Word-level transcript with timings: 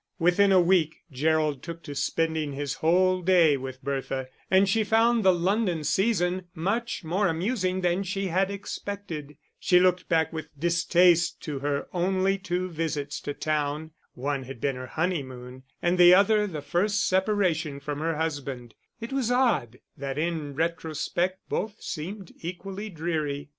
Within 0.17 0.51
a 0.51 0.59
week 0.59 1.03
Gerald 1.11 1.61
took 1.61 1.83
to 1.83 1.93
spending 1.93 2.53
his 2.53 2.73
whole 2.81 3.21
day 3.21 3.55
with 3.55 3.83
Bertha, 3.83 4.29
and 4.49 4.67
she 4.67 4.83
found 4.83 5.23
the 5.23 5.31
London 5.31 5.83
season 5.83 6.47
much 6.55 7.03
more 7.03 7.27
amusing 7.27 7.81
than 7.81 8.01
she 8.01 8.25
had 8.25 8.49
expected. 8.49 9.37
She 9.59 9.79
looked 9.79 10.09
back 10.09 10.33
with 10.33 10.47
distaste 10.59 11.39
to 11.41 11.59
her 11.59 11.87
only 11.93 12.39
two 12.39 12.67
visits 12.67 13.21
to 13.21 13.35
town. 13.35 13.91
One 14.15 14.41
had 14.45 14.59
been 14.59 14.75
her 14.75 14.87
honeymoon, 14.87 15.65
and 15.83 15.99
the 15.99 16.15
other 16.15 16.47
the 16.47 16.63
first 16.63 17.05
separation 17.07 17.79
from 17.79 17.99
her 17.99 18.15
husband: 18.15 18.73
it 18.99 19.13
was 19.13 19.29
odd 19.29 19.77
that 19.97 20.17
in 20.17 20.55
retrospect 20.55 21.41
both 21.47 21.79
seem 21.79 22.25
equally 22.39 22.89
dreary. 22.89 23.49